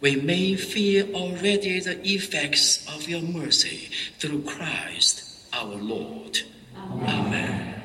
[0.00, 6.38] we may feel already the effects of your mercy through Christ our Lord.
[6.76, 7.82] Amen.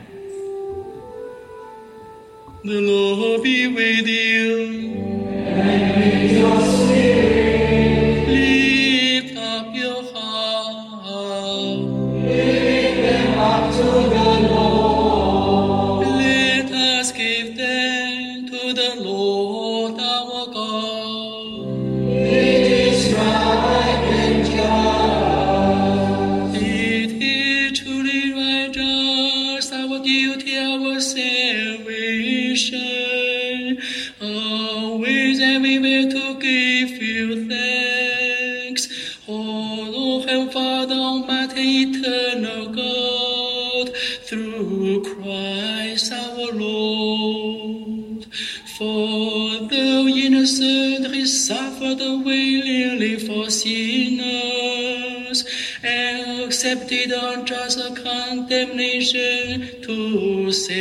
[2.63, 4.93] The Lord be with you.
[5.47, 8.27] And with your spirit.
[8.27, 10.51] Lift up your heart.
[12.23, 14.11] Let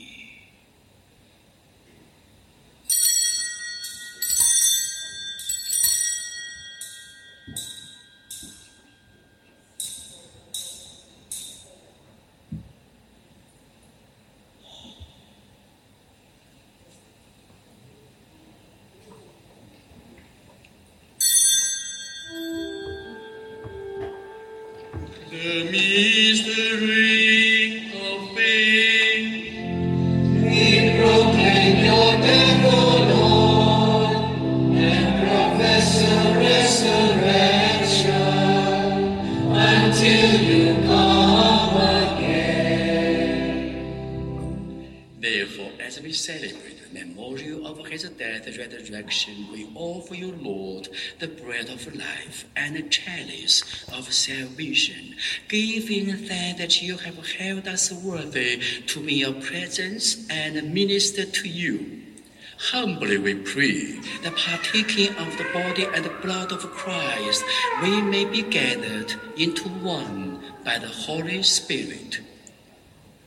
[52.55, 55.15] And chalice of salvation,
[55.47, 61.47] giving thanks that you have held us worthy to be your presence and minister to
[61.47, 62.01] you.
[62.57, 67.43] Humbly we pray that partaking of the body and the blood of Christ,
[67.81, 72.19] we may be gathered into one by the Holy Spirit.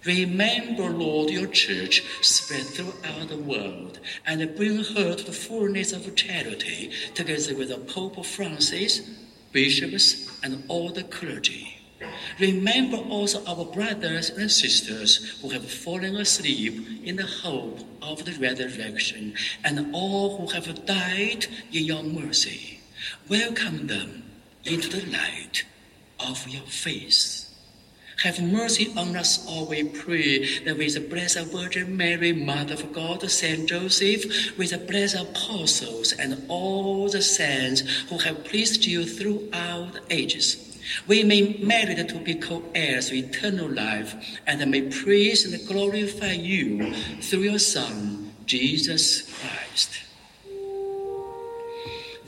[0.05, 6.15] Remember, Lord, your church spread throughout the world and bring her to the fullness of
[6.15, 9.01] charity, together with the Pope Francis,
[9.53, 11.71] bishops, and all the clergy.
[12.39, 18.33] Remember also our brothers and sisters who have fallen asleep in the hope of the
[18.33, 19.35] resurrection,
[19.65, 22.81] and all who have died in your mercy.
[23.29, 24.25] Welcome them
[24.65, 25.65] into the light
[26.21, 27.44] of your face.
[28.25, 32.91] Have mercy on us all, we pray, that with the blessed Virgin Mary, Mother of
[32.91, 39.05] God, Saint Joseph, with the blessed apostles and all the saints who have pleased you
[39.05, 44.17] throughout the ages, we may merit to be co-heirs of eternal life
[44.47, 50.04] and may praise and glorify you through your Son, Jesus Christ.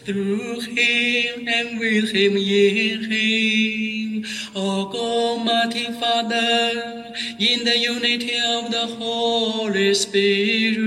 [0.07, 8.87] Through him and with him in him, O Almighty Father, in the unity of the
[9.01, 10.85] Holy Spirit,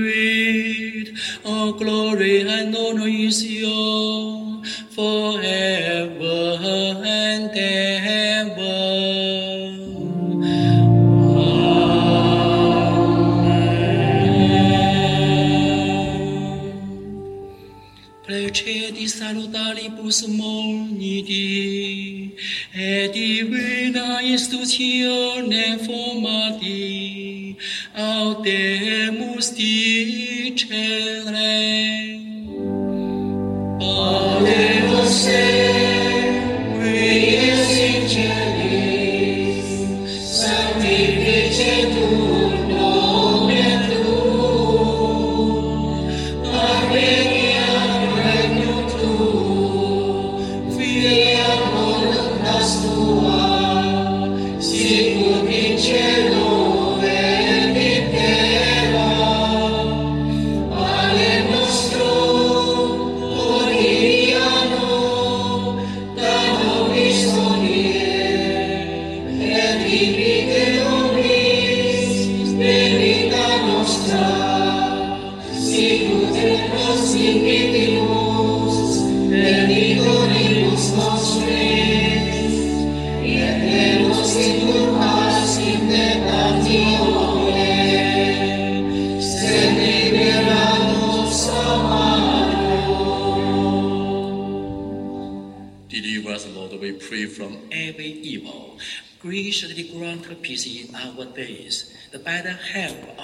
[1.44, 6.58] all glory and honor is yours forever
[7.04, 8.09] and ever.
[19.06, 20.64] 萨鲁达利布斯摩
[20.98, 22.30] 尼的，
[22.74, 27.56] 埃蒂维纳伊苏奇奥内弗马蒂
[27.94, 28.50] 奥德
[29.12, 30.66] 穆斯蒂彻
[31.30, 32.09] 雷。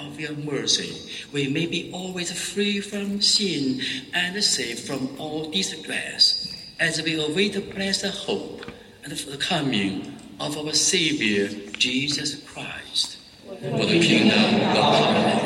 [0.07, 3.81] Of your mercy we may be always free from sin
[4.13, 8.65] and safe from all distress, as we await the blessed hope
[9.03, 11.47] and the coming of our Savior,
[11.77, 13.17] Jesus Christ.
[13.45, 15.37] For the kingdom, the power.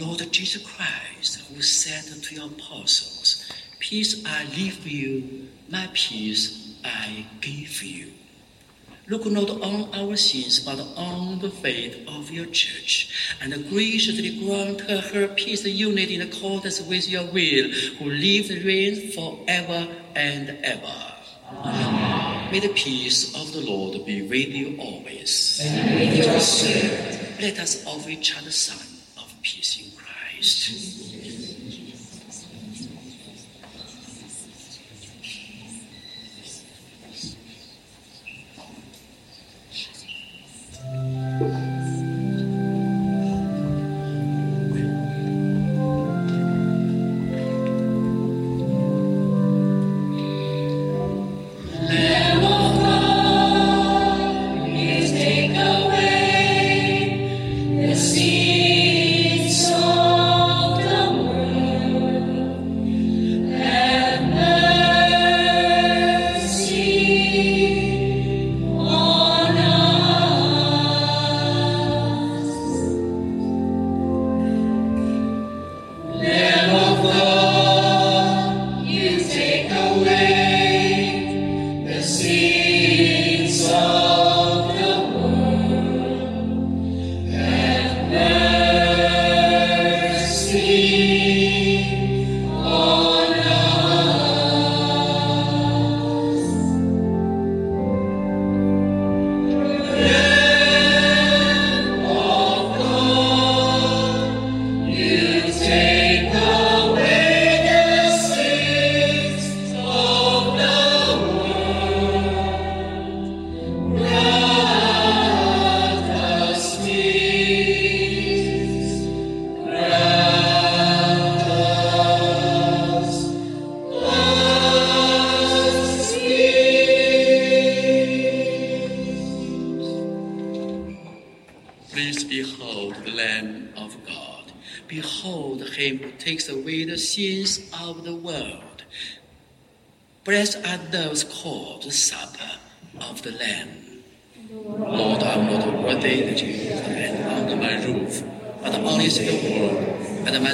[0.00, 7.26] Lord Jesus Christ, who said to your apostles, Peace I leave you, my peace I
[7.40, 8.12] give you.
[9.06, 14.80] Look not on our sins, but on the faith of your church, and graciously grant
[14.82, 19.88] her her peace and unity in accordance with your will, who lives and reigns forever
[20.14, 21.14] and ever.
[22.50, 25.60] May the peace of the Lord be with you always.
[25.62, 27.40] And with your spirit.
[27.40, 28.86] Let us offer each other sign
[29.18, 31.13] of peace in Christ.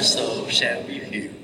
[0.01, 1.40] My shall be.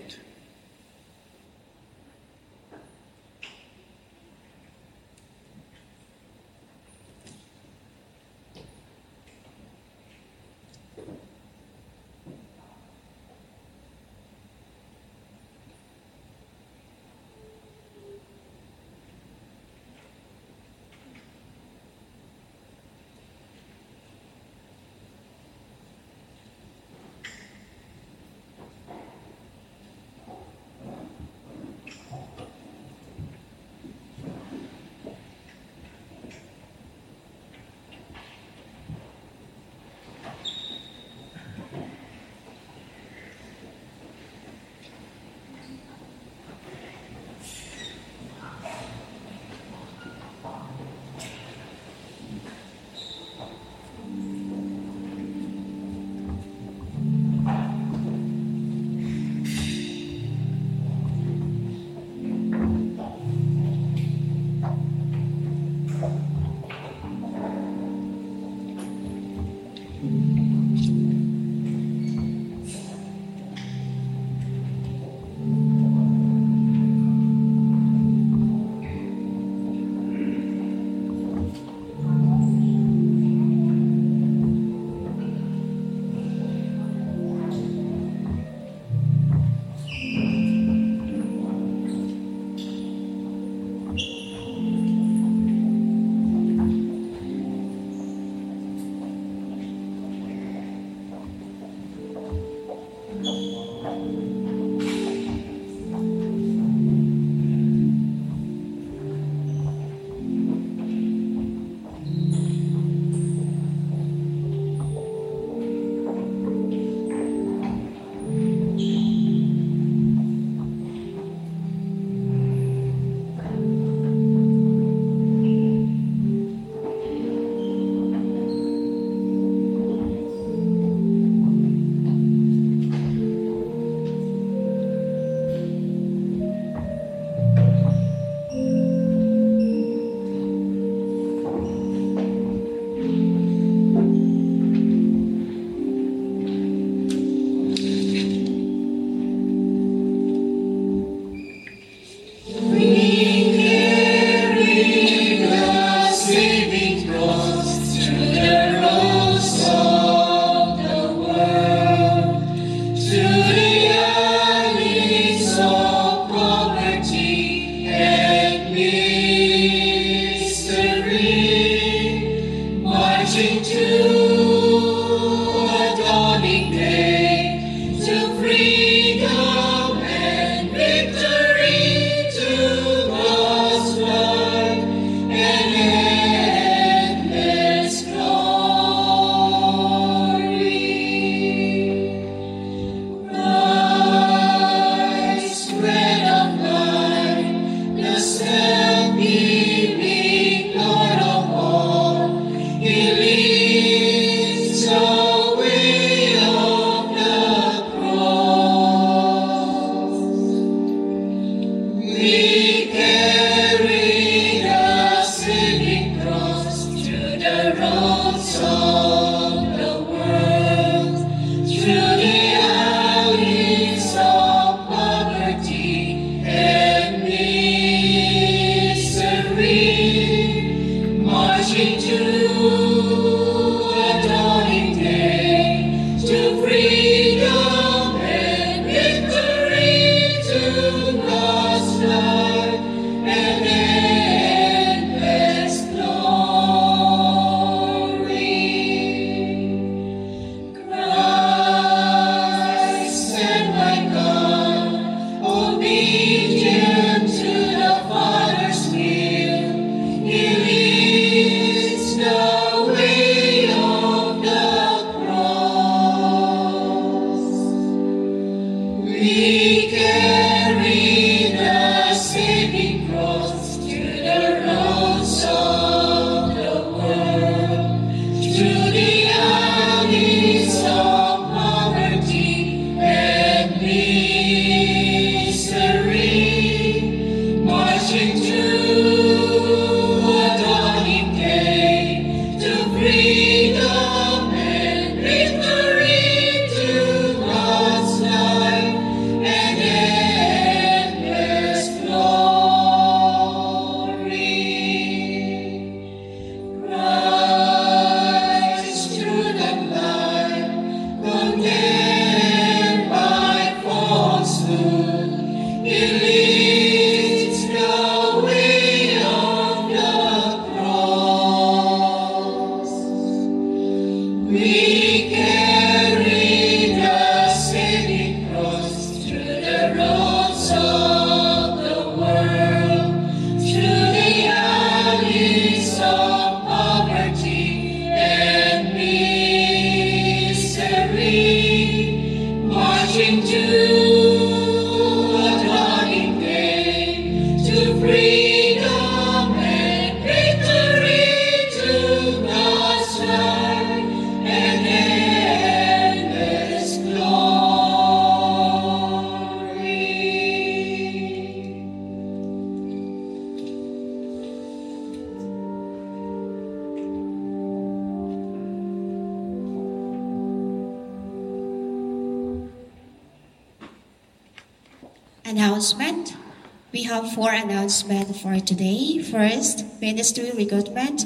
[377.18, 379.18] Have four announcements for today.
[379.24, 381.26] First, ministry recruitment.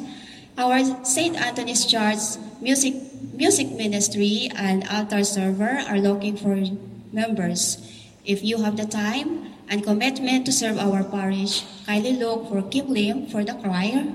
[0.57, 1.35] Our St.
[1.35, 2.95] Anthony's Church music,
[3.35, 6.55] music ministry and altar server are looking for
[7.11, 7.75] members.
[8.23, 12.87] If you have the time and commitment to serve our parish, kindly look for Kim
[12.87, 14.07] Lim for the choir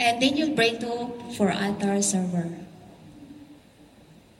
[0.00, 2.48] and Daniel Breto for altar server.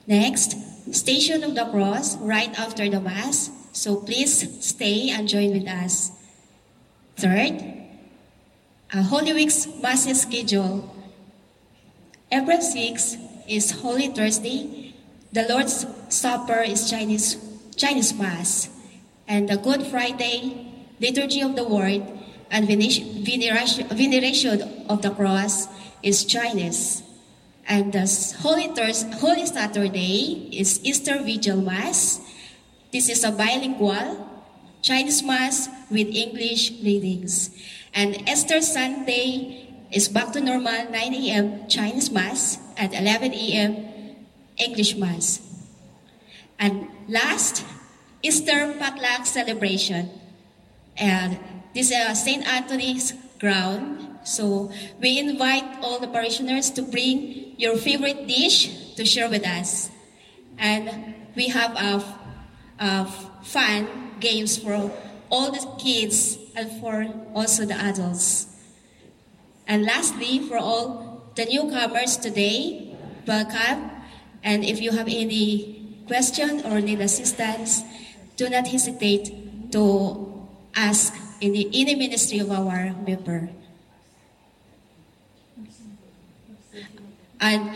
[0.07, 0.57] Next,
[0.97, 3.53] Station of the Cross right after the Mass.
[3.73, 6.24] So please stay and join with us.
[7.17, 7.63] Third,
[8.93, 10.91] a Holy Week's Mass schedule.
[12.31, 13.17] April 6
[13.47, 14.95] is Holy Thursday.
[15.33, 17.39] The Lord's Supper is Chinese,
[17.77, 18.69] Chinese Mass.
[19.29, 20.67] And the Good Friday,
[20.99, 22.03] Liturgy of the Word,
[22.51, 23.25] and veneration,
[23.95, 25.69] veneration of the Cross
[26.03, 27.03] is Chinese.
[27.69, 28.11] And the
[28.43, 32.21] Holy, Thursday, Holy Saturday is Easter Vigil Mass.
[32.93, 34.24] This is a bilingual
[34.85, 37.49] Chinese Mass with English readings.
[37.97, 41.67] And Easter Sunday is back to normal 9 a.m.
[41.73, 43.73] Chinese Mass at 11 a.m.
[44.61, 45.41] English Mass.
[46.61, 47.65] And last,
[48.21, 50.13] Easter potluck celebration.
[51.01, 51.41] And
[51.73, 52.45] this is St.
[52.45, 59.29] Anthony's ground so we invite all the parishioners to bring your favorite dish to share
[59.29, 59.91] with us.
[60.59, 62.03] And we have a,
[62.79, 63.05] a
[63.45, 64.91] fun games for
[65.29, 67.05] all the kids and for
[67.37, 68.49] also the adults.
[69.69, 72.97] And lastly, for all the newcomers today,
[73.27, 73.91] welcome.
[74.43, 77.85] And if you have any question or need assistance,
[78.37, 79.33] do not hesitate
[79.73, 83.49] to ask the ministry of our member.
[87.41, 87.71] And,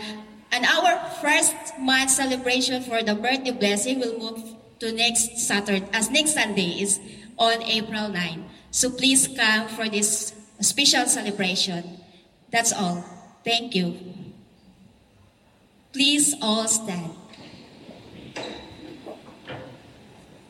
[0.51, 6.09] and our first month celebration for the birthday blessing will move to next Saturday, as
[6.09, 6.99] next Sunday is
[7.37, 8.45] on April 9.
[8.71, 11.99] So please come for this special celebration.
[12.51, 13.03] That's all.
[13.43, 13.97] Thank you.
[15.93, 17.11] Please all stand.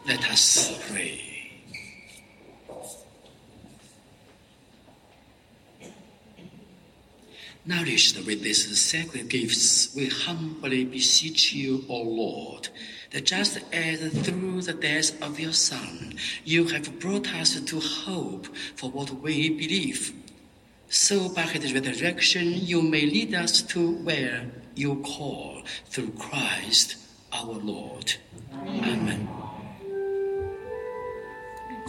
[0.06, 1.30] Let us pray.
[7.66, 12.70] Nourished with these sacred gifts, we humbly beseech you, O Lord,
[13.11, 16.14] that just as through the death of your Son,
[16.45, 20.14] you have brought us to hope for what we believe,
[20.90, 24.45] so by his resurrection you may lead us to where
[24.76, 26.98] you call through Christ
[27.31, 28.14] our Lord.
[28.53, 29.27] Amen.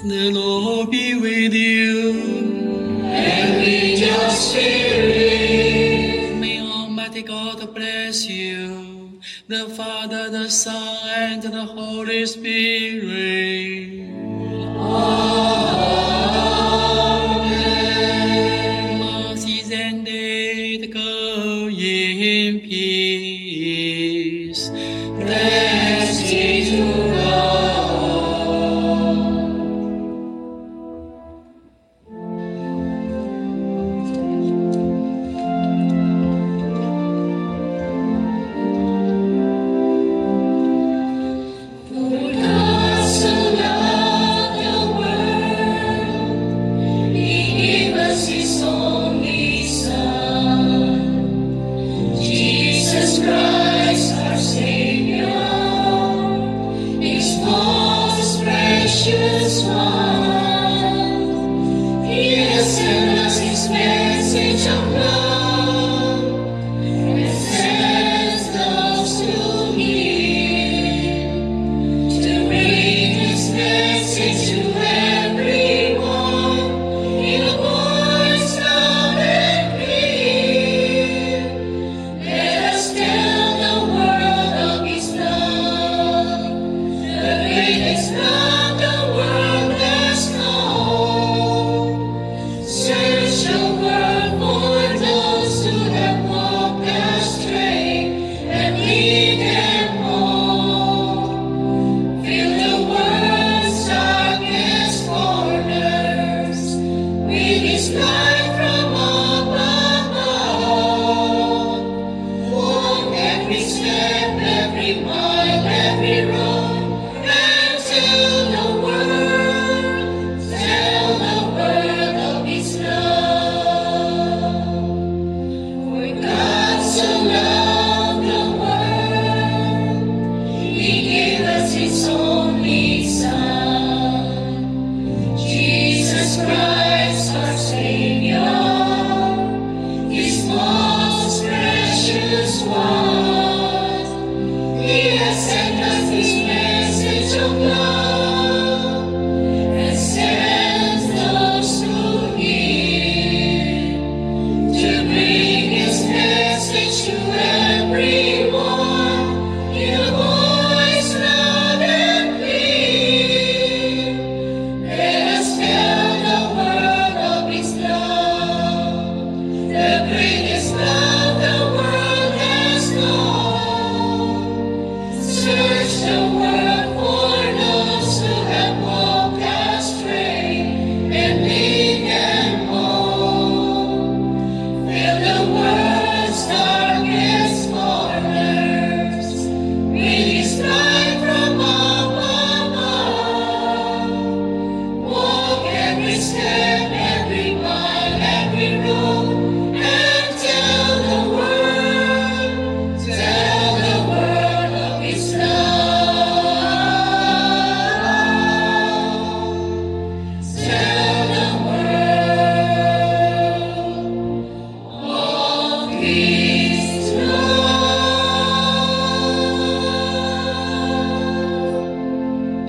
[0.05, 3.03] The Lord be with you.
[3.05, 6.37] And with your spirit.
[6.37, 9.00] May Almighty God bless you,
[9.49, 14.01] the Father, the Son, and the Holy Spirit.
[14.81, 16.10] Mercies